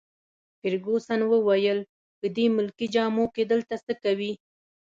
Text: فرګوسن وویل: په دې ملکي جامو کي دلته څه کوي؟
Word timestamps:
فرګوسن 0.59 1.19
وویل: 1.25 1.79
په 2.19 2.27
دې 2.35 2.45
ملکي 2.57 2.87
جامو 2.93 3.25
کي 3.35 3.43
دلته 3.51 3.75
څه 3.85 3.93
کوي؟ 4.03 4.31